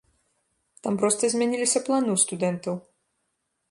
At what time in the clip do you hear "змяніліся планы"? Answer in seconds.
1.35-2.09